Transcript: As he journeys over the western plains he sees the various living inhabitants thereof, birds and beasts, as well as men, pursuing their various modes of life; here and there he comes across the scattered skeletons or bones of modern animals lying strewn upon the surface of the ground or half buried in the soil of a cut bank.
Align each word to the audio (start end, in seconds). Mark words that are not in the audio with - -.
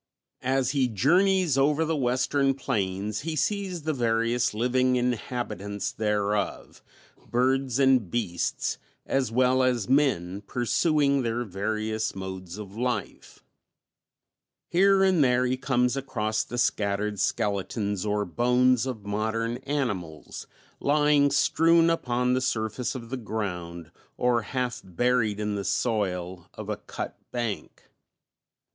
As 0.41 0.71
he 0.71 0.87
journeys 0.87 1.59
over 1.59 1.85
the 1.85 1.95
western 1.95 2.55
plains 2.55 3.19
he 3.19 3.35
sees 3.35 3.83
the 3.83 3.93
various 3.93 4.51
living 4.51 4.95
inhabitants 4.95 5.91
thereof, 5.91 6.81
birds 7.29 7.77
and 7.77 8.09
beasts, 8.09 8.79
as 9.05 9.31
well 9.31 9.61
as 9.61 9.87
men, 9.87 10.41
pursuing 10.47 11.21
their 11.21 11.43
various 11.43 12.15
modes 12.15 12.57
of 12.57 12.75
life; 12.75 13.43
here 14.69 15.03
and 15.03 15.23
there 15.23 15.45
he 15.45 15.55
comes 15.55 15.95
across 15.95 16.43
the 16.43 16.57
scattered 16.57 17.19
skeletons 17.19 18.03
or 18.03 18.25
bones 18.25 18.87
of 18.87 19.05
modern 19.05 19.57
animals 19.57 20.47
lying 20.79 21.29
strewn 21.29 21.91
upon 21.91 22.33
the 22.33 22.41
surface 22.41 22.95
of 22.95 23.11
the 23.11 23.17
ground 23.17 23.91
or 24.17 24.41
half 24.41 24.81
buried 24.83 25.39
in 25.39 25.53
the 25.53 25.63
soil 25.63 26.49
of 26.55 26.69
a 26.69 26.77
cut 26.77 27.19
bank. 27.31 27.83